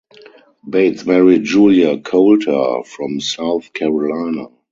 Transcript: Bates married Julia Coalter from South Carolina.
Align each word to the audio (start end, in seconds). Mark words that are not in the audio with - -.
Bates 0.67 1.05
married 1.05 1.43
Julia 1.43 1.95
Coalter 1.99 2.81
from 2.87 3.19
South 3.19 3.71
Carolina. 3.71 4.47